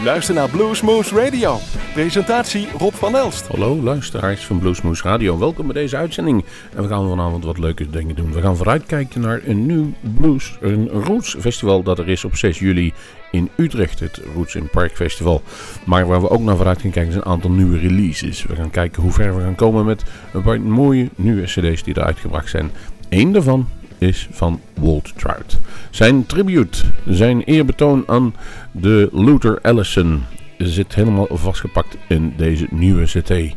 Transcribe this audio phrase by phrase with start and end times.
[0.00, 1.58] U luistert naar Bluesmoose Radio.
[1.92, 3.46] Presentatie Rob van Elst.
[3.46, 5.38] Hallo luisteraars van Bluesmoose Radio.
[5.38, 6.44] Welkom bij deze uitzending.
[6.74, 8.32] En we gaan vanavond wat leuke dingen doen.
[8.32, 12.58] We gaan vooruitkijken naar een nieuw blues, een roots festival dat er is op 6
[12.58, 12.92] juli
[13.30, 14.00] in Utrecht.
[14.00, 15.42] Het Roots in Park Festival.
[15.84, 18.42] Maar waar we ook naar vooruit gaan kijken is een aantal nieuwe releases.
[18.42, 21.94] We gaan kijken hoe ver we gaan komen met een paar mooie nieuwe cd's die
[21.94, 22.70] er uitgebracht zijn.
[23.08, 23.68] Eén daarvan
[24.00, 25.58] is van Walt Trout.
[25.90, 28.34] Zijn tribute, zijn eerbetoon aan
[28.72, 30.22] de Luther Allison
[30.58, 33.56] zit helemaal vastgepakt in deze nieuwe CT.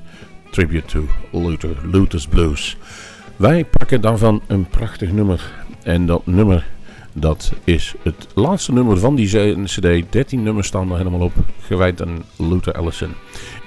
[0.51, 2.77] Tribute to Luther, Luther's Blues.
[3.35, 5.51] Wij pakken daarvan een prachtig nummer.
[5.83, 6.67] En dat nummer,
[7.13, 10.11] dat is het laatste nummer van die cd.
[10.11, 13.13] 13 nummers staan er helemaal op, gewijd aan Luther Allison.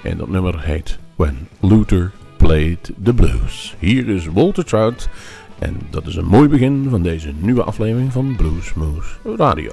[0.03, 3.75] En dat nummer heet When Luther Played the Blues.
[3.79, 5.09] Hier is Walter Trout
[5.59, 9.71] en dat is een mooi begin van deze nieuwe aflevering van Blues Moose Radio.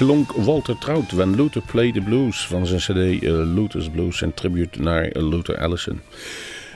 [0.00, 4.34] Klonk Walter Trout when Luther played the blues van zijn cd uh, Luther's Blues en
[4.34, 6.00] tribute naar Luther Allison.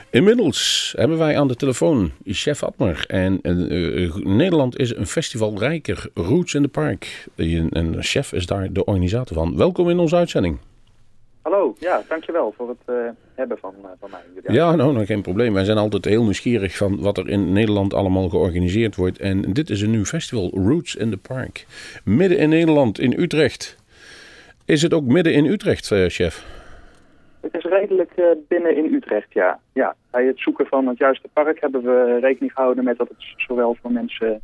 [0.09, 3.03] Inmiddels hebben wij aan de telefoon chef Atmer.
[3.07, 7.27] En uh, Nederland is een festival rijker, Roots in the Park.
[7.35, 9.57] En chef is daar de organisator van.
[9.57, 10.57] Welkom in onze uitzending.
[11.45, 14.53] Hallo, ja, dankjewel voor het uh, hebben van, uh, van mij.
[14.53, 15.53] Ja, nou, nou, geen probleem.
[15.53, 19.19] Wij zijn altijd heel nieuwsgierig van wat er in Nederland allemaal georganiseerd wordt.
[19.19, 21.65] En dit is een nieuw festival, Roots in the Park.
[22.05, 23.77] Midden in Nederland, in Utrecht.
[24.65, 26.45] Is het ook midden in Utrecht, uh, chef?
[27.41, 28.11] Het is redelijk
[28.47, 29.59] binnen in Utrecht, ja.
[29.73, 29.95] ja.
[30.11, 33.77] Bij het zoeken van het juiste park hebben we rekening gehouden met dat het zowel
[33.81, 34.41] voor mensen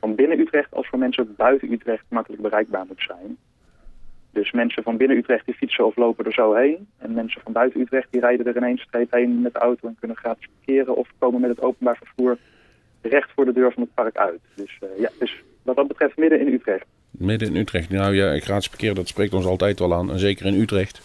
[0.00, 3.38] van binnen Utrecht als voor mensen buiten Utrecht makkelijk bereikbaar moet zijn.
[4.32, 6.88] Dus mensen van binnen Utrecht die fietsen of lopen er zo heen.
[6.98, 9.96] En mensen van buiten Utrecht die rijden er ineens streep heen met de auto en
[9.98, 10.96] kunnen gratis parkeren.
[10.96, 12.38] Of komen met het openbaar vervoer
[13.02, 14.40] recht voor de deur van het park uit.
[14.54, 16.84] Dus uh, ja, dus wat dat betreft midden in Utrecht.
[17.10, 17.90] Midden in Utrecht.
[17.90, 20.10] Nou ja, gratis parkeren dat spreekt ons altijd wel aan.
[20.10, 21.00] En zeker in Utrecht.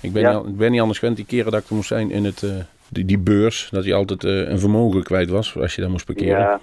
[0.00, 2.10] Ik ben, niet, ik ben niet anders gewend die keren dat ik er moest zijn
[2.10, 2.54] in het, uh,
[2.88, 3.68] die, die, beurs.
[3.70, 6.38] Dat hij altijd uh, een vermogen kwijt was als je daar moest parkeren.
[6.38, 6.60] Ja,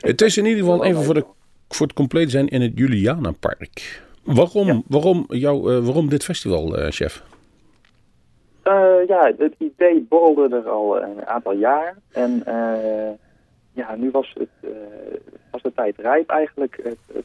[0.00, 1.24] het is in ieder geval even voor, de,
[1.68, 3.32] voor het compleet zijn in het Juliana
[4.26, 7.22] Waarom, waarom, jou, uh, waarom dit festival, uh, chef?
[8.64, 11.96] Uh, ja, het idee borrelde er al een aantal jaar.
[12.12, 12.42] En
[13.72, 14.72] ja, nu was, het,
[15.50, 16.80] was de tijd rijp eigenlijk.
[16.82, 17.24] Het, het,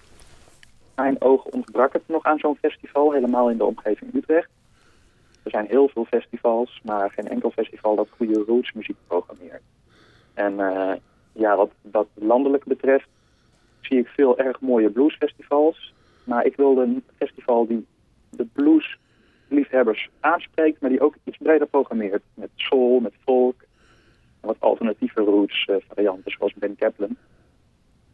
[0.96, 4.50] mijn ogen ontbrak het nog aan zo'n festival, helemaal in de omgeving Utrecht.
[5.44, 9.62] Er zijn heel veel festivals, maar geen enkel festival dat goede rootsmuziek programmeert.
[10.34, 10.56] En
[11.32, 13.08] ja, wat, wat landelijk betreft
[13.82, 15.94] zie ik veel erg mooie bluesfestivals.
[16.24, 17.86] Maar ik wilde een festival die
[18.30, 22.22] de bluesliefhebbers aanspreekt, maar die ook iets breder programmeert.
[22.34, 23.56] Met soul, met folk,
[24.42, 27.16] en wat alternatieve roots uh, varianten, zoals Ben Kaplan.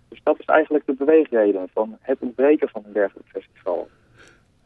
[0.09, 3.87] Dus dat is eigenlijk de beweegreden van het ontbreken van een dergelijk festival.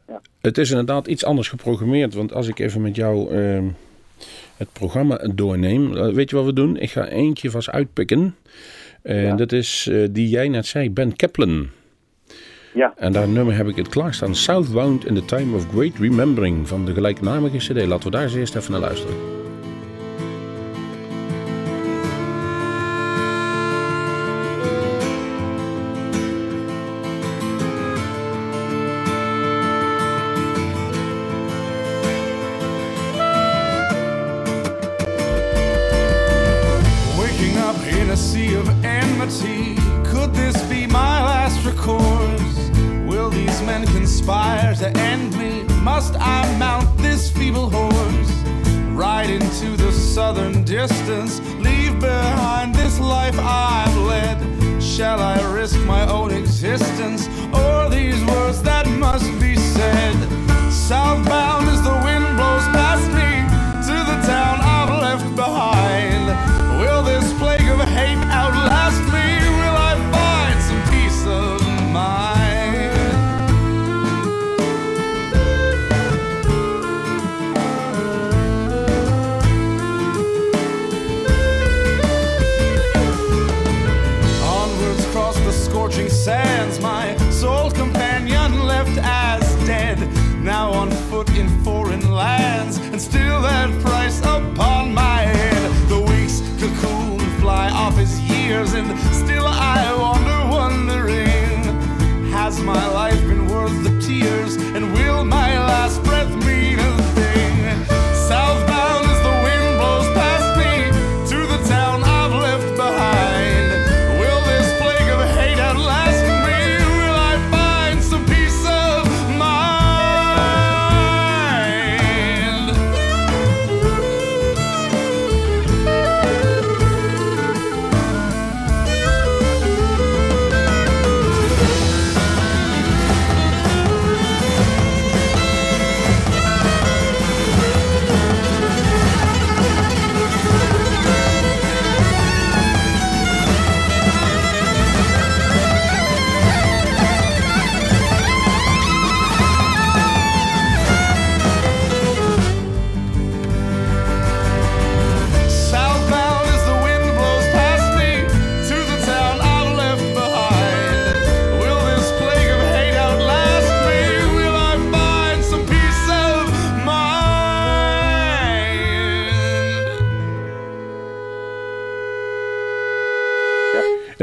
[0.08, 0.20] Ja.
[0.40, 3.62] Het is inderdaad iets anders geprogrammeerd, want als ik even met jou uh,
[4.56, 6.76] het programma doorneem, uh, weet je wat we doen?
[6.76, 8.34] Ik ga eentje vast uitpikken.
[9.02, 9.34] Ja.
[9.34, 11.68] Dat is uh, die jij net zei, Ben Kaplan.
[12.74, 12.92] Ja.
[12.96, 14.34] En daar nummer heb ik het klaarstaan.
[14.34, 17.86] Southbound in the Time of Great Remembering van de gelijknamige cd.
[17.86, 19.31] Laten we daar eens eerst even naar luisteren.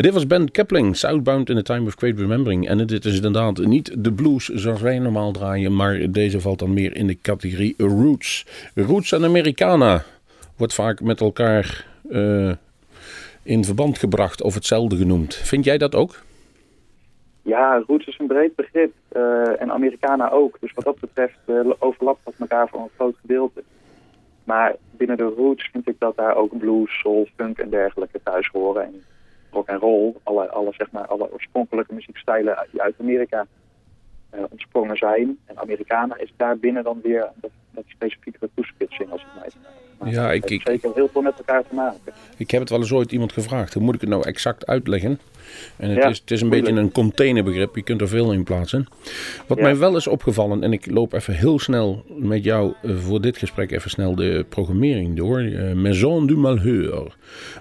[0.01, 2.68] Dit was Ben Kepling, Southbound in a Time of Great Remembering.
[2.68, 6.74] En dit is inderdaad niet de blues zoals wij normaal draaien, maar deze valt dan
[6.74, 8.46] meer in de categorie roots.
[8.75, 10.03] Roots en Americana
[10.58, 12.51] wordt vaak met elkaar uh,
[13.44, 15.36] in verband gebracht of hetzelfde genoemd.
[15.36, 16.15] Vind jij dat ook?
[17.41, 20.58] Ja, roots is een breed begrip uh, en Americana ook.
[20.60, 23.63] Dus wat dat betreft uh, overlapt dat elkaar voor een groot gedeelte.
[24.44, 28.48] Maar binnen de roots vind ik dat daar ook blues, soul, funk en dergelijke thuis
[28.48, 28.84] horen.
[28.84, 29.03] En
[29.51, 33.46] rock en roll, alle, alle, zeg maar, alle oorspronkelijke muziekstijlen die uit Amerika
[34.34, 35.39] uh, ontsprongen zijn.
[35.46, 39.50] En Americana is daar binnen dan weer dat, dat specifiekere toespitsing als het mij
[40.00, 42.13] maar ja, ik, ik, zeker heel veel met elkaar te maken.
[42.38, 43.74] Ik heb het wel eens ooit iemand gevraagd.
[43.74, 45.20] Hoe moet ik het nou exact uitleggen?
[45.77, 47.75] En het, is, het is een beetje een containerbegrip.
[47.75, 48.88] Je kunt er veel in plaatsen.
[49.48, 53.22] Wat mij wel is opgevallen, en ik loop even heel snel met jou eh, voor
[53.22, 55.41] dit gesprek even snel de programmering door.
[55.41, 57.15] Uh, Maison du Malheur.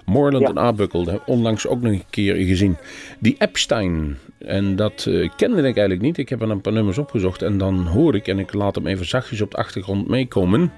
[0.05, 1.21] Moreland en Abuckel.
[1.25, 2.77] Onlangs ook nog een keer gezien.
[3.19, 4.17] Die Epstein.
[4.37, 6.17] En dat uh, kende ik eigenlijk niet.
[6.17, 7.41] Ik heb er een paar nummers opgezocht.
[7.41, 10.71] En dan hoor ik, en ik laat hem even zachtjes op de achtergrond meekomen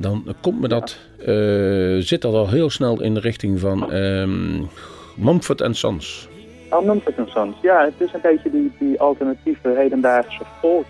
[0.00, 4.68] dan komt me dat, uh, zit dat al heel snel in de richting van um,
[5.16, 6.28] Mumford Sons.
[6.70, 7.56] Oh, Mumford Sons.
[7.62, 10.84] Ja, het is een beetje die, die alternatieve hedendaagse volk.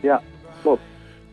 [0.00, 0.22] Ja,
[0.62, 0.80] klopt.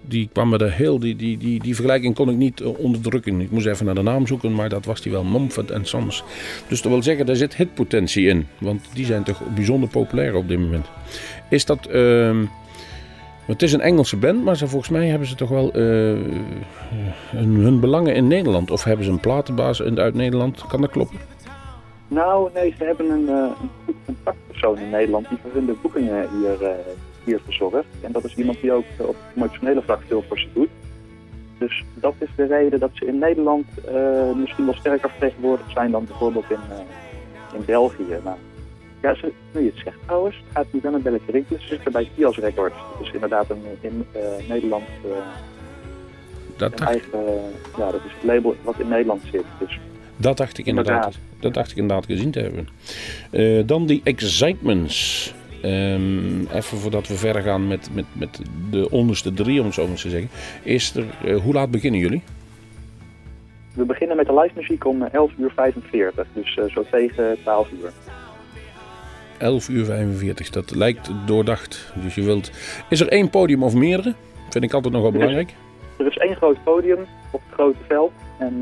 [0.01, 3.41] Die kwam me er heel, die, die, die, die vergelijking kon ik niet uh, onderdrukken.
[3.41, 6.23] Ik moest even naar de naam zoeken, maar dat was die wel, Mumford Sons.
[6.67, 8.47] Dus dat wil zeggen, daar zit hitpotentie in.
[8.57, 10.85] Want die zijn toch bijzonder populair op dit moment.
[11.49, 11.87] Is dat...
[11.91, 12.37] Uh,
[13.47, 17.79] het is een Engelse band, maar ze, volgens mij hebben ze toch wel hun, hun,
[17.79, 18.71] belangen in Nederland.
[18.71, 20.67] Of hebben ze een platenbaas uit Nederland?
[20.67, 21.19] Kan dat kloppen?
[22.07, 23.51] Nou, nee, ze hebben een, een
[23.85, 26.75] goed contactpersoon in Nederland die voor hun de boekingen hier,
[27.23, 27.87] hier verzorgt.
[28.01, 30.69] En dat is iemand die ook op emotionele vlak veel voor ze doet.
[31.57, 33.65] Dus dat is de reden dat ze in Nederland
[34.35, 36.59] misschien wel sterker vertegenwoordigd zijn dan bijvoorbeeld in,
[37.53, 38.19] in België.
[38.23, 38.37] Nou,
[39.01, 41.61] ja, ze, nu je het zegt trouwens, gaat nu dan een belletje rinkelen.
[41.61, 42.75] Ze zitten bij Kios Records.
[42.99, 45.11] Dus inderdaad een, in uh, Nederland uh,
[46.57, 47.19] dat eigen...
[47.77, 49.43] ja, dat is het label wat in Nederland zit.
[49.59, 49.79] Dus
[50.17, 51.21] dat dacht ik inderdaad, inderdaad.
[51.39, 52.67] Dat dacht ik inderdaad gezien te hebben.
[53.31, 55.35] Uh, dan die Excitements.
[55.63, 59.87] Um, even voordat we verder gaan met, met, met de onderste drie, om het zo
[59.87, 60.29] maar te zeggen.
[60.63, 62.21] Is er, hoe laat beginnen jullie?
[63.73, 67.91] We beginnen met de live muziek om 11.45 uur 45, dus zo tegen 12 uur.
[69.37, 70.49] 11 uur 45.
[70.49, 71.91] Dat lijkt doordacht.
[72.03, 72.51] Dus je wilt...
[72.89, 74.13] Is er één podium of meerdere?
[74.49, 75.53] Vind ik altijd nog wel belangrijk.
[75.97, 78.11] Er is, één groot podium op het grote veld.
[78.39, 78.61] En uh,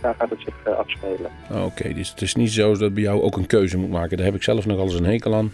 [0.00, 1.30] daar gaat het zich uh, afspelen.
[1.50, 4.16] Oké, okay, dus het is niet zo dat bij jou ook een keuze moet maken.
[4.16, 5.52] Daar heb ik zelf nog eens een hekel aan.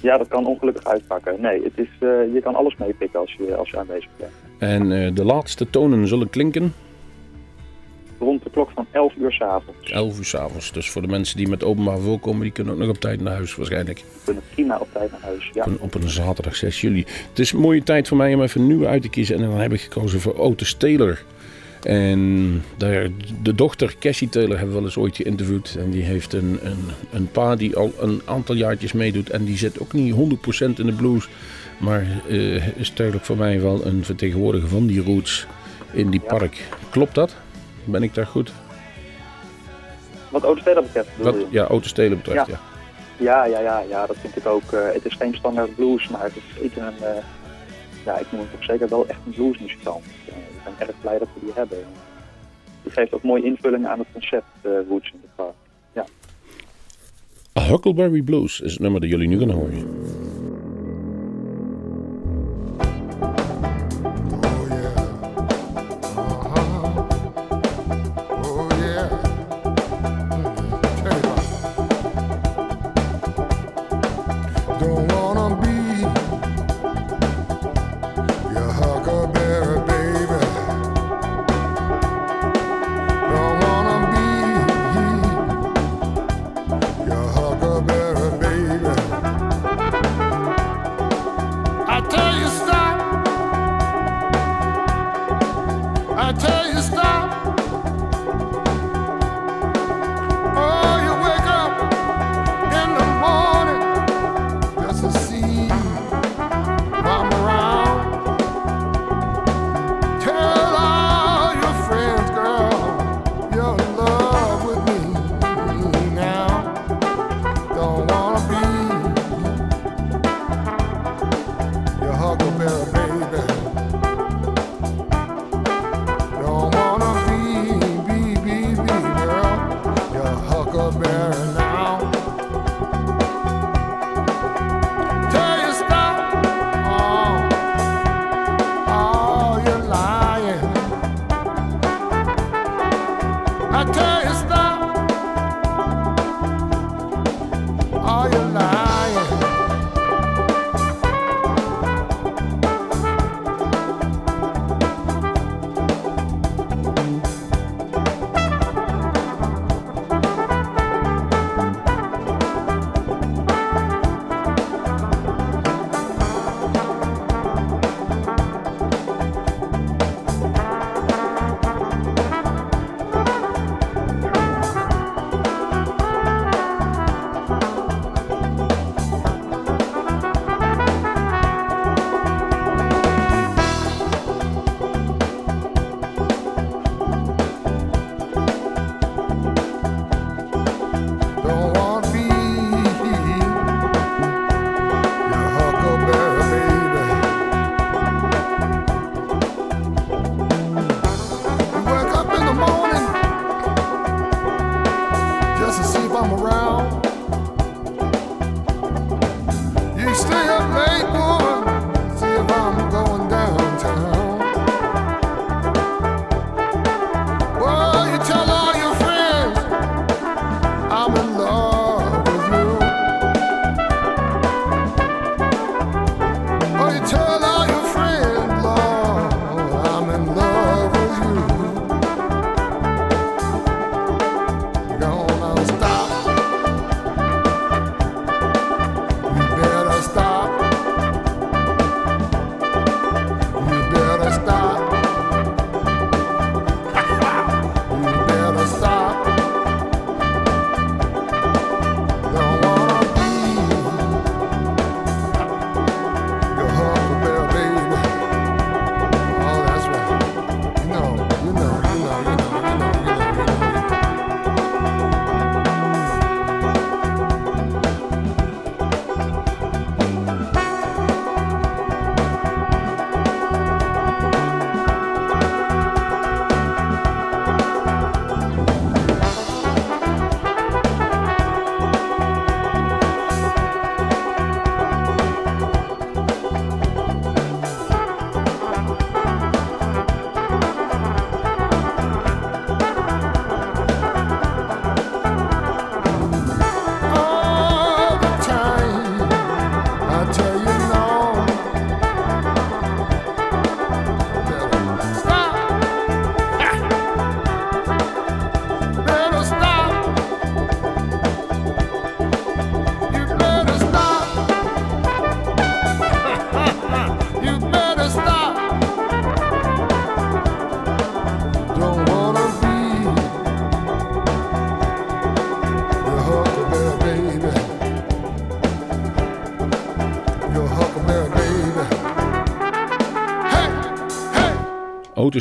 [0.00, 1.40] Ja, dat kan ongelukkig uitpakken.
[1.40, 4.32] Nee, het is, uh, je kan alles meepikken als je, als je aanwezig bent.
[4.58, 6.74] En de laatste tonen zullen klinken?
[8.18, 9.90] Rond de klok van 11 uur s'avonds.
[9.90, 10.72] 11 uur s'avonds.
[10.72, 13.20] Dus voor de mensen die met openbaar vervoer komen, die kunnen ook nog op tijd
[13.20, 14.04] naar huis waarschijnlijk.
[14.24, 15.66] Kunnen prima op tijd naar huis, ja.
[15.80, 17.04] Op een zaterdag 6 juli.
[17.28, 19.36] Het is een mooie tijd voor mij om even nieuw uit te kiezen.
[19.36, 21.22] En dan heb ik gekozen voor Otis Taylor.
[21.82, 23.08] En daar,
[23.42, 25.76] de dochter Cassie Taylor hebben we wel eens ooit geïnterviewd.
[25.78, 29.30] En die heeft een, een, een pa die al een aantal jaartjes meedoet.
[29.30, 30.16] En die zit ook niet 100%
[30.58, 31.28] in de blues.
[31.78, 35.46] Maar uh, is duidelijk voor mij wel een vertegenwoordiger van die roots
[35.92, 36.68] in die park.
[36.90, 37.36] Klopt dat?
[37.90, 38.52] Ben ik daar goed?
[40.30, 41.08] Wat autostelen betreft?
[41.16, 42.58] Wat, ja, autostelen betreft, ja.
[43.18, 43.44] ja.
[43.44, 44.72] Ja, ja, ja, dat vind ik ook.
[44.72, 47.22] Uh, het is geen standaard blues, maar het is zeker een, uh,
[48.04, 50.04] ja, ik noem het toch zeker wel echt een bluesmuzikant.
[50.28, 51.78] Uh, ik ben erg blij dat we die hebben.
[52.82, 55.54] Die geeft ook mooie invulling aan het concept Roots in the Park.
[55.92, 56.04] Ja.
[57.62, 59.97] Huckleberry Blues is het nummer dat jullie nu gaan horen.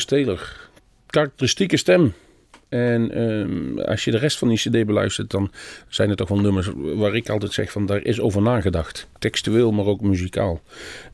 [0.05, 0.69] Taylor.
[1.05, 2.13] Karakteristieke stem.
[2.69, 5.51] En ehm, als je de rest van die CD beluistert, dan
[5.87, 9.07] zijn er toch wel nummers waar ik altijd zeg van daar is over nagedacht.
[9.19, 10.61] Textueel, maar ook muzikaal.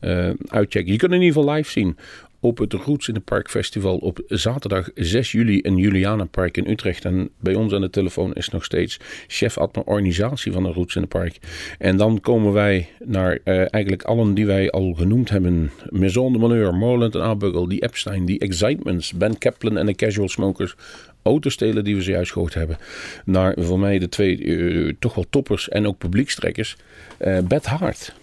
[0.00, 0.92] Uh, uitchecken.
[0.92, 1.96] Je kunt in ieder geval live zien
[2.44, 7.04] op het Roots in the Park Festival op zaterdag 6 juli in Julianenpark in Utrecht.
[7.04, 11.02] En bij ons aan de telefoon is nog steeds chef organisatie van de Roots in
[11.02, 11.38] the Park.
[11.78, 15.70] En dan komen wij naar uh, eigenlijk allen die wij al genoemd hebben.
[15.88, 20.28] Maison de Malheur, Moreland en Arbuggle, die Epstein, die Excitements, Ben Kaplan en de Casual
[20.28, 20.74] Smokers
[21.22, 22.78] autostelen die we zojuist gehoord hebben.
[23.24, 26.76] Naar voor mij de twee uh, toch wel toppers en ook publiekstrekkers.
[27.20, 28.14] Uh, Beth Hart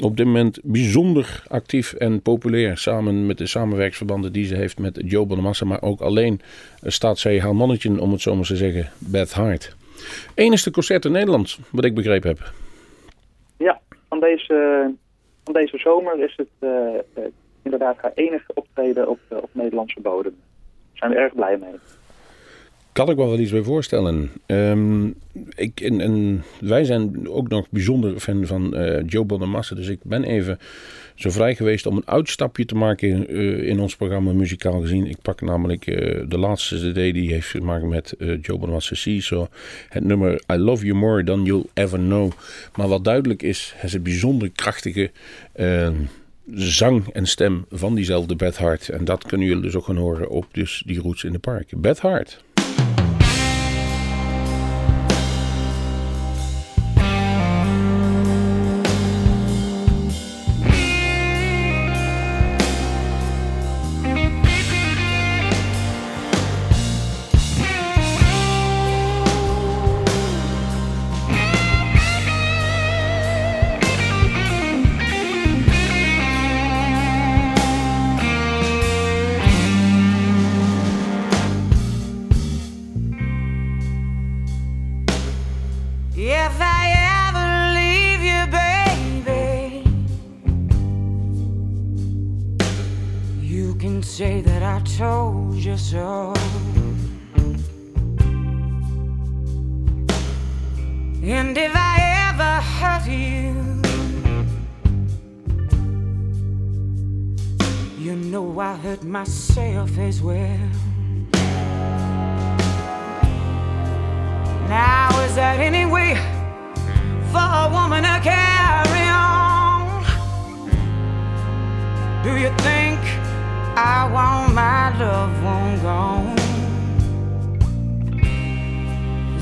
[0.00, 2.78] op dit moment bijzonder actief en populair.
[2.78, 5.64] Samen met de samenwerksverbanden die ze heeft met Joe Bonamassa.
[5.64, 6.40] Maar ook alleen
[6.82, 9.76] staat zij haar mannetje, om het zo maar te zeggen, Beth Hart.
[10.34, 12.52] Enigste concert in Nederland, wat ik begrepen heb.
[13.56, 14.90] Ja, van deze,
[15.44, 17.24] van deze zomer is het uh,
[17.62, 20.36] inderdaad haar enige optreden op, op Nederlandse bodem.
[20.42, 21.74] Daar zijn we erg blij mee
[22.98, 24.30] kan ik wel wel iets bij voorstellen.
[24.46, 25.14] Um,
[25.54, 29.74] ik, en, en, wij zijn ook nog bijzonder fan van uh, Joe Bonamassa.
[29.74, 30.58] Dus ik ben even
[31.14, 35.06] zo vrij geweest om een uitstapje te maken uh, in ons programma muzikaal gezien.
[35.06, 39.22] Ik pak namelijk uh, de laatste CD die heeft gemaakt met Joe Bonamassa C.
[39.22, 39.48] So,
[39.88, 42.32] het nummer I Love You More Than You'll Ever Know.
[42.76, 45.10] Maar wat duidelijk is, is een bijzonder krachtige
[45.52, 45.94] ehm,
[46.54, 48.88] zang en stem van diezelfde Beth Hart.
[48.88, 51.72] En dat kunnen jullie dus ook gaan horen op dus die roots in de park.
[51.76, 52.46] Beth Hart.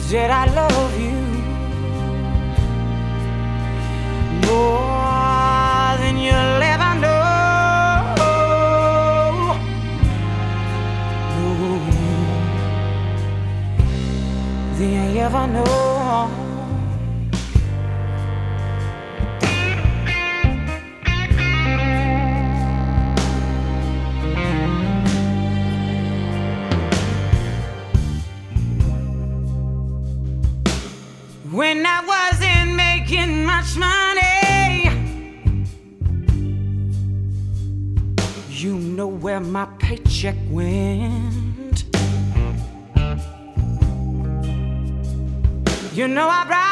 [0.08, 1.18] said I love you
[4.46, 7.24] more than you'll ever know.
[11.34, 11.48] No,
[14.78, 15.95] than you ever know.
[39.78, 41.84] paycheck went.
[45.94, 46.65] You know I ride.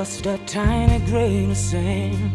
[0.00, 2.29] Just a tiny grain of sand.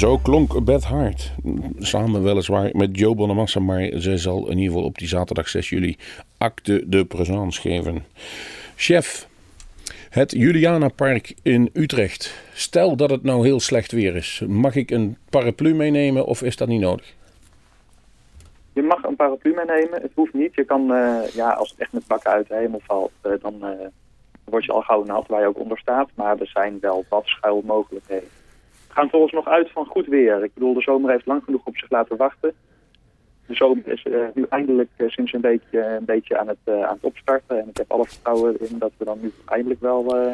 [0.00, 1.32] Zo klonk Beth Hart.
[1.78, 5.68] Samen weliswaar met Joe Bonamassa, maar zij zal in ieder geval op die zaterdag 6
[5.68, 5.96] juli
[6.38, 8.04] acte de présence geven.
[8.76, 9.28] Chef,
[10.10, 12.42] het Julianapark in Utrecht.
[12.52, 14.42] Stel dat het nou heel slecht weer is.
[14.46, 17.14] Mag ik een paraplu meenemen of is dat niet nodig?
[18.72, 20.54] Je mag een paraplu meenemen, het hoeft niet.
[20.54, 23.64] Je kan, eh, ja, als het echt met bakken uit de hemel valt, eh, dan
[23.64, 23.86] eh,
[24.44, 26.08] word je al gauw nat waar je ook onder staat.
[26.14, 28.28] Maar er zijn wel wat schuilmogelijkheden.
[28.90, 30.44] We gaan volgens nog uit van goed weer.
[30.44, 32.52] Ik bedoel, de zomer heeft lang genoeg op zich laten wachten.
[33.46, 36.74] De zomer is eh, nu eindelijk eh, sinds een beetje, een beetje aan, het, eh,
[36.82, 37.58] aan het opstarten.
[37.60, 40.32] En ik heb alle vertrouwen in dat we dan nu eindelijk wel eh,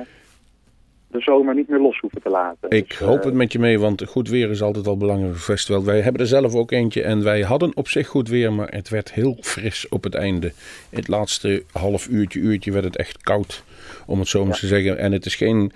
[1.09, 2.71] de zomer niet meer los hoeven te laten.
[2.71, 5.33] Ik Dus, hoop eh, het met je mee, want goed weer is altijd al belangrijk
[5.33, 5.85] voor festival.
[5.85, 8.89] Wij hebben er zelf ook eentje en wij hadden op zich goed weer, maar het
[8.89, 10.53] werd heel fris op het einde.
[10.91, 13.65] Het laatste half uurtje, uurtje werd het echt koud,
[14.07, 14.61] om het zo maar Ja.
[14.61, 14.99] te zeggen.
[14.99, 15.73] En het is geen,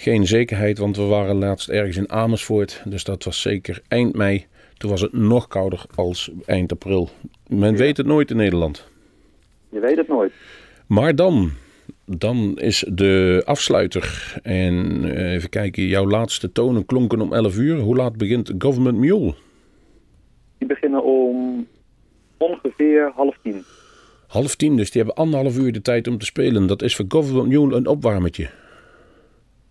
[0.00, 4.46] geen zekerheid, want we waren laatst ergens in Amersfoort, dus dat was zeker eind mei.
[4.76, 7.08] Toen was het nog kouder als eind april.
[7.46, 8.88] Men weet het nooit in Nederland.
[9.68, 10.32] Je weet het nooit.
[10.86, 11.50] Maar dan,
[12.04, 14.34] dan is de afsluiter.
[14.42, 17.78] En eh, even kijken, jouw laatste tonen klonken om 11 uur.
[17.78, 19.34] Hoe laat begint Government Mule?
[20.58, 21.66] Die beginnen om
[22.36, 23.64] ongeveer half tien.
[24.26, 26.66] Half tien, dus die hebben anderhalf uur de tijd om te spelen.
[26.66, 28.50] Dat is voor Government Mule een opwarmetje.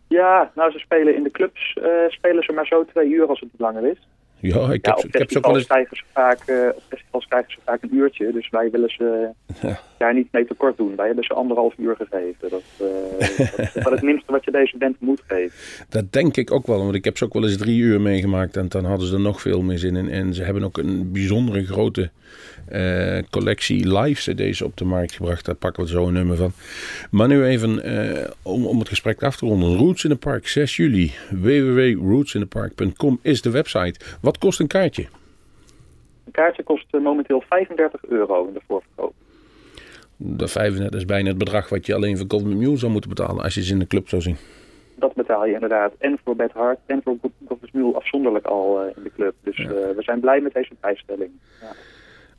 [0.10, 3.40] Ja, nou ze spelen in de clubs, eh, spelen ze maar zo twee uur als
[3.40, 4.08] het langer is.
[4.40, 5.68] Ja, ik heb, ik heb ze ook wel eens...
[5.68, 9.30] krijgen ze vaak, eh, op festivals krijgen ze vaak een uurtje, dus wij willen ze
[9.62, 9.80] Ja.
[10.00, 10.96] Daar niet mee tekort doen.
[10.96, 12.50] Wij hebben ze anderhalf uur gegeven.
[12.50, 13.20] Dat, eh,
[13.58, 15.58] dat is wel het minste wat je deze band moet geven.
[15.90, 18.58] Dat denk ik ook wel, want ik heb ze ook wel eens drie uur meegemaakt
[18.58, 20.10] en dan hadden ze er nog veel meer zin in.
[20.10, 22.10] En ze hebben ook een bijzondere grote
[22.68, 25.46] eh, collectie live cd's op de markt gebracht.
[25.46, 26.52] Daar pakken we zo een nummer van.
[27.12, 29.78] Maar nu even eh, om, om het gesprek af te ronden.
[29.78, 31.12] Roots in the Park, 6 juli.
[31.30, 34.00] www.rootsinthepark.com is de website.
[34.22, 35.08] Wat kost een kaartje?
[36.26, 39.14] Een kaartje kost momenteel 35 euro in de voorverkoop.
[40.22, 43.44] De 35 is bijna het bedrag wat je alleen voor Golden Mule zou moeten betalen
[43.44, 44.38] als je ze in de club zou zien.
[44.96, 48.98] Dat betaal je inderdaad en voor Bad Hart en voor Governors Mule afzonderlijk al eh,
[48.98, 49.34] in de club.
[49.44, 49.64] Dus Ja.
[49.64, 51.30] eh, we zijn blij met deze prijsstelling.
[51.62, 51.72] Ja.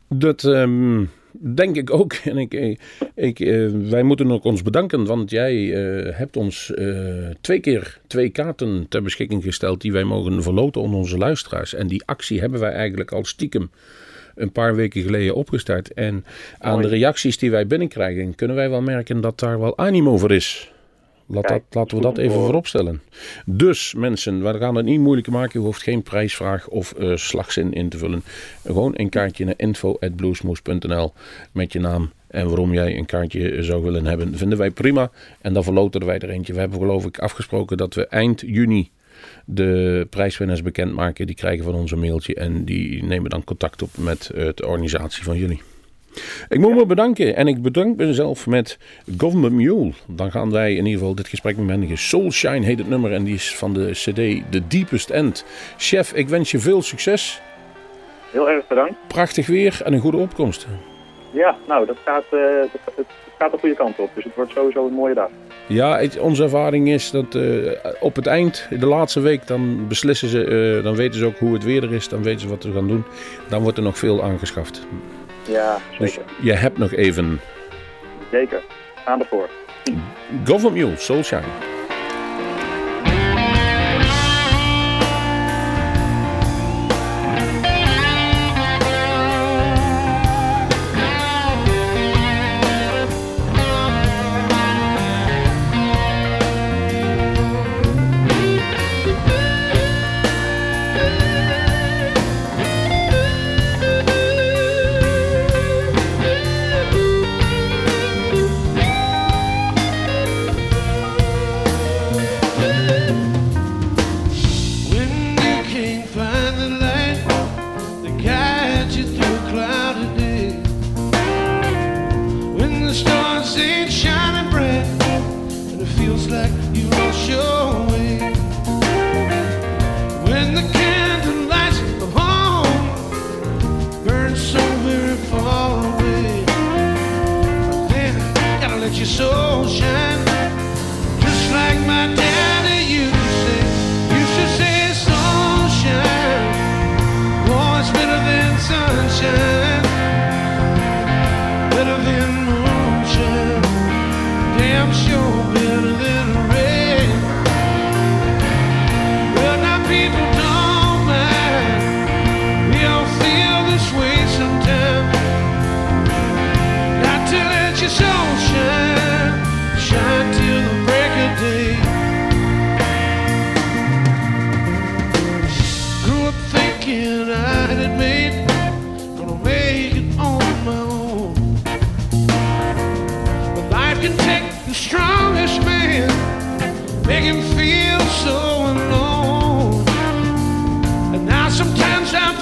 [0.08, 1.04] Dat ehm,
[1.54, 2.12] denk ik ook.
[2.30, 2.76] En ik, eh,
[3.14, 3.38] ik,
[3.90, 5.54] wij moeten ook ons bedanken, want jij
[6.14, 6.72] hebt ons
[7.40, 11.74] twee keer twee kaarten ter beschikking gesteld die wij mogen verloten onder onze luisteraars.
[11.74, 13.70] En die actie hebben wij eigenlijk al stiekem
[14.34, 15.92] een paar weken geleden opgestart.
[15.92, 16.24] En
[16.58, 20.32] aan de reacties die wij binnenkrijgen, kunnen wij wel merken dat daar wel animo voor
[20.32, 20.72] is.
[21.32, 23.02] Laat Kijk, dat, laten we dat even voorop stellen.
[23.46, 25.60] Dus mensen, we gaan het niet moeilijk maken.
[25.60, 28.22] Je hoeft geen prijsvraag of eh, slagzin in te vullen.
[28.64, 31.12] Gewoon een kaartje naar info.bluesmoes.nl
[31.52, 34.36] met je naam en waarom jij een kaartje zou willen hebben.
[34.36, 35.10] Vinden wij prima.
[35.40, 36.52] En dan verloten wij er eentje.
[36.52, 38.90] We hebben geloof ik afgesproken dat we eind juni
[39.44, 41.26] de prijswinnaars bekendmaken.
[41.26, 44.66] Die krijgen van ons een mailtje en die nemen dan contact op met eh, de
[44.66, 45.62] organisatie van jullie.
[46.48, 48.78] Ik moet me bedanken en ik bedank mezelf met
[49.18, 49.92] Government Mule.
[50.06, 51.98] Dan gaan wij in ieder geval dit gesprek met mendigen.
[51.98, 54.14] Soulshine heet het nummer en die is van de CD
[54.50, 55.44] The Deepest End.
[55.76, 57.40] Chef, ik wens je veel succes,
[58.32, 58.94] Heel erg bedankt.
[59.06, 60.66] prachtig weer en een goede opkomst.
[61.32, 63.06] Ja, nou, dat gaat, dat- het
[63.40, 64.10] gaat de goede kant op.
[64.14, 65.28] Dus het wordt sowieso een mooie dag.
[65.66, 67.42] Ja, het- onze ervaring is dat eh,
[68.00, 70.44] op het eind, de laatste week, dan beslissen ze,
[70.78, 72.72] eh, dan weten ze ook hoe het weer er is, dan weten ze wat ze
[72.72, 73.04] gaan doen.
[73.48, 74.86] Dan wordt er nog veel aangeschaft.
[75.48, 76.30] Ja, Dus zeker.
[76.42, 77.40] je hebt nog even
[78.30, 78.60] Zeker.
[79.04, 79.48] Gaan ervoor.
[80.44, 81.42] Government Mule, Soulshine.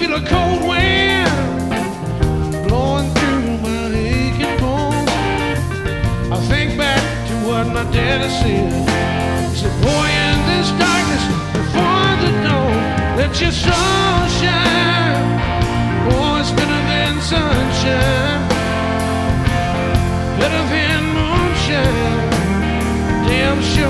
[0.08, 1.28] Feel cold wind
[2.66, 5.10] blowing through my aching bones.
[6.32, 8.72] I think back to what my daddy said.
[9.50, 11.24] He said, Boy, in this darkness
[11.58, 12.80] before the dawn,
[13.18, 15.28] let your sun shine.
[16.08, 18.40] Boy, it's better than sunshine,
[20.40, 22.30] better than moonshine,
[23.28, 23.87] damn sure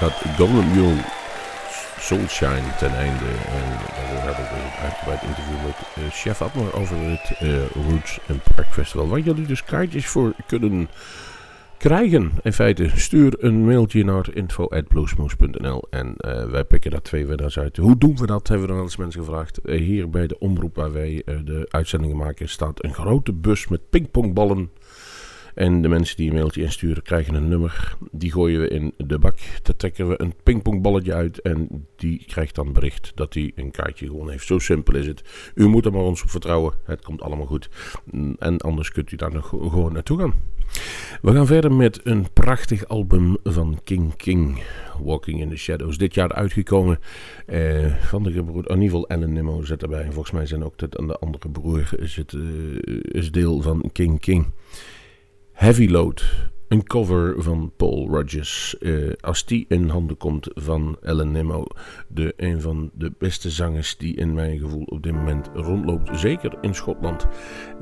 [0.00, 0.96] gaat Golden Mule
[1.98, 3.24] Soulshine ten einde.
[3.26, 8.18] En daarvoor hebben we een uitgebreid interview met eh, chef Adler over het eh, Roots
[8.28, 9.08] and Park Festival.
[9.08, 10.88] Waar jullie dus kaartjes voor kunnen
[11.78, 12.32] krijgen.
[12.42, 17.76] In feite, stuur een mailtje naar info.bluesmoes.nl en eh, wij pikken daar twee winnaars uit.
[17.76, 19.60] Hoe doen we dat, hebben we dan eens mensen gevraagd.
[19.64, 24.70] Hier bij de omroep waar wij de uitzendingen maken staat een grote bus met pingpongballen.
[25.54, 27.96] En de mensen die een mailtje insturen krijgen een nummer.
[28.10, 29.38] Die gooien we in de bak.
[29.62, 31.40] Daar trekken we een pingpongballetje uit.
[31.40, 34.46] En die krijgt dan bericht dat hij een kaartje gewonnen heeft.
[34.46, 35.22] Zo simpel is het.
[35.54, 36.74] U moet er maar ons op vertrouwen.
[36.84, 37.68] Het komt allemaal goed.
[38.10, 40.34] Mm, En anders kunt u daar nog gewoon naartoe gaan.
[41.22, 44.62] We gaan verder met een prachtig album van King King.
[45.02, 45.98] Walking in the Shadows.
[45.98, 46.98] Dit jaar uitgekomen
[47.46, 48.70] eh, van de broer.
[48.70, 50.02] In ieder geval Nimmo zit erbij.
[50.02, 54.46] En volgens mij zijn ook de, de andere broer eh, is deel van King King.
[55.60, 56.22] Heavy Load.
[56.68, 58.78] Een cover van Paul Rogers.
[58.78, 61.64] Eh, als die in handen komt van Ellen Nimmo.
[62.08, 66.20] De, een van de beste zangers die in mijn gevoel op dit moment rondloopt.
[66.20, 67.26] Zeker in Schotland.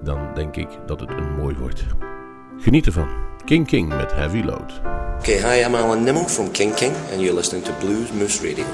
[0.05, 1.85] Dan denk ik dat het een mooi wordt.
[2.59, 3.09] Geniet ervan.
[3.45, 4.81] King King met Heavy Load.
[5.19, 8.65] Okay, hi, I'm Alan Nimmo from King King, and you're listening to Blues Moose Radio.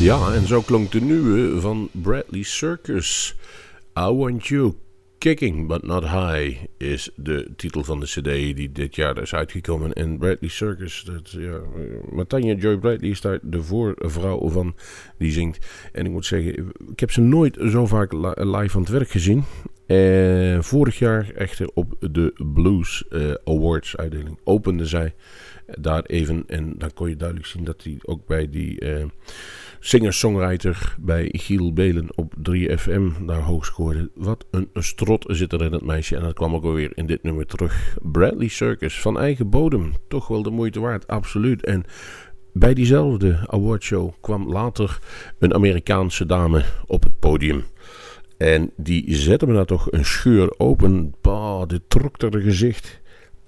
[0.00, 3.34] Ja, en zo klonk de nieuwe van Bradley Circus.
[3.98, 4.72] I Want You.
[5.18, 8.24] Kicking But Not High is de titel van de cd
[8.56, 9.92] die dit jaar is uitgekomen.
[9.92, 11.60] En Bradley Circus, dat, ja,
[12.12, 14.74] Matanya Joy Bradley is daar de voorvrouw van
[15.18, 15.66] die zingt.
[15.92, 19.10] En ik moet zeggen, ik heb ze nooit zo vaak li- live aan het werk
[19.10, 19.44] gezien.
[19.86, 25.14] Eh, vorig jaar echter op de Blues eh, Awards uitdeling opende zij
[25.78, 26.44] daar even.
[26.46, 29.04] En dan kon je duidelijk zien dat hij ook bij die eh,
[29.80, 34.10] singer-songwriter bij Giel Belen op 3FM daar hoog scoorde.
[34.14, 36.16] Wat een strot zit er in het meisje.
[36.16, 37.96] En dat kwam ook alweer in dit nummer terug.
[38.02, 39.92] Bradley Circus van eigen bodem.
[40.08, 41.64] Toch wel de moeite waard, absoluut.
[41.64, 41.84] En
[42.52, 44.98] bij diezelfde awardshow kwam later
[45.38, 47.64] een Amerikaanse dame op het podium.
[48.36, 51.14] En die zette me daar toch een scheur open.
[51.20, 53.00] Bah, dit trok er gezicht.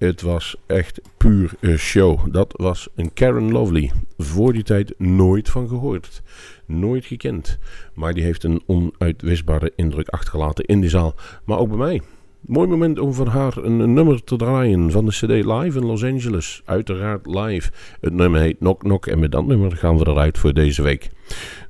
[0.03, 2.33] Het was echt puur show.
[2.33, 3.91] Dat was een Karen Lovely.
[4.19, 6.23] Voor die tijd nooit van gehoord.
[6.67, 7.59] Nooit gekend.
[7.95, 11.15] Maar die heeft een onuitwisbare indruk achtergelaten in die zaal.
[11.45, 12.01] Maar ook bij mij.
[12.41, 16.05] Mooi moment om van haar een, nummer te draaien van de CD live in Los
[16.05, 16.63] Angeles.
[16.65, 17.71] Uiteraard live.
[18.01, 21.11] Het nummer heet Knock Knock en met dat nummer gaan we eruit voor deze week.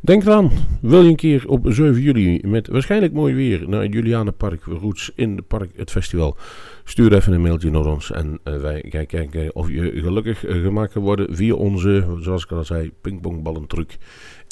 [0.00, 3.92] Denk eraan, wil je een keer op 7 juli met waarschijnlijk mooi weer naar het
[3.92, 6.36] Julianenpark Roots in het park het festival.
[6.84, 10.92] Stuur even een mailtje naar ons en eh, wij kijken of je gelukkig eh, gemaakt
[10.92, 13.96] kan worden via onze, zoals ik al zei, pingpongballentruc.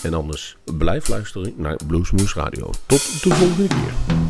[0.02, 2.70] En anders blijf luisteren naar Bluesmoose Radio.
[2.86, 4.29] Tot de volgende keer.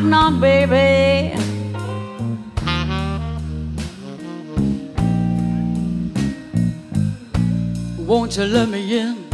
[0.00, 1.34] riding on, baby.
[7.98, 9.29] Won't you let me in?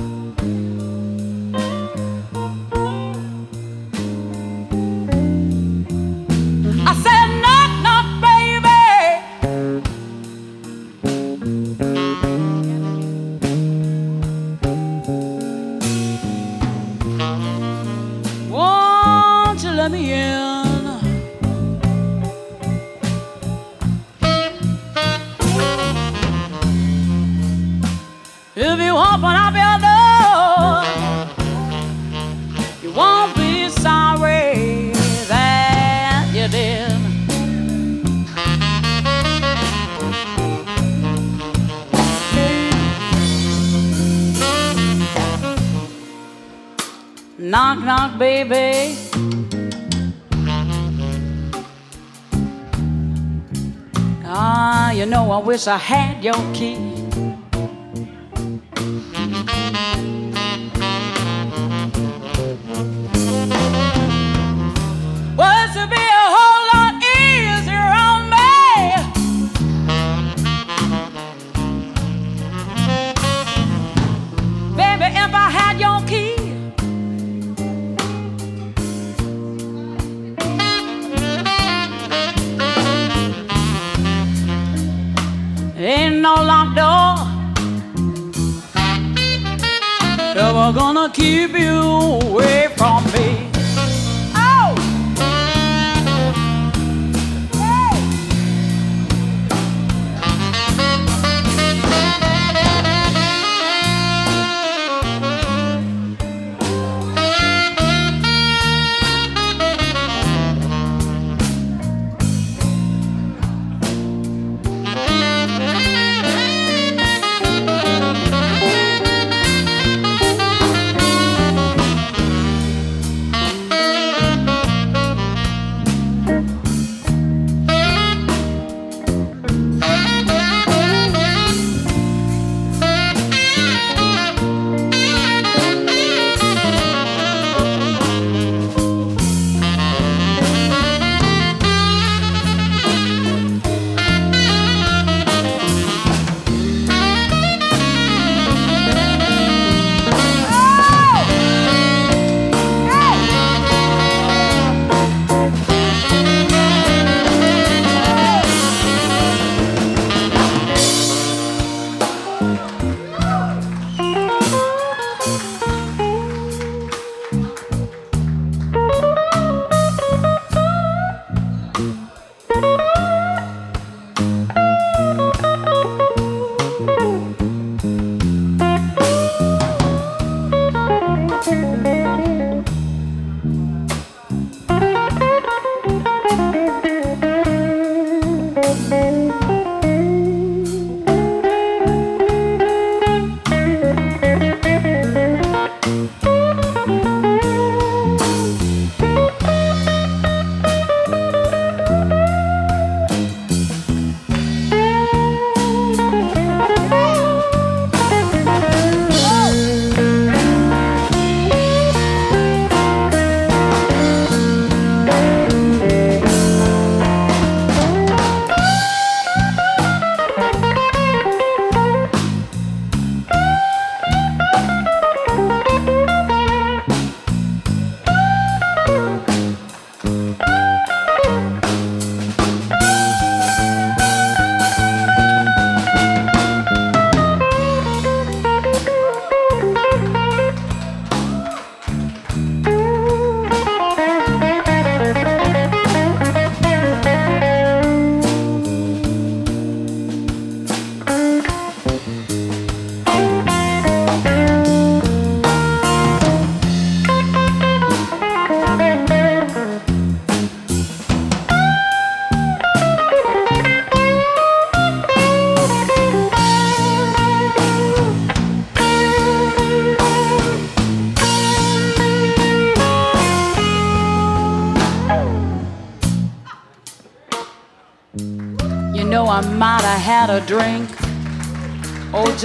[55.57, 56.96] wish I had your key.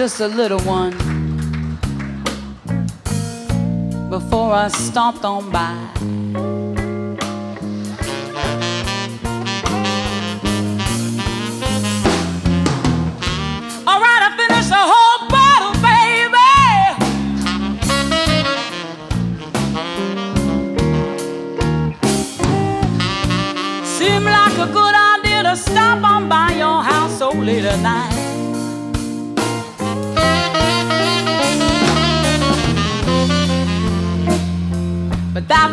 [0.02, 0.98] just a little one
[4.10, 5.91] before I stomped on by.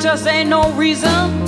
[0.09, 1.48] just ain't no reason.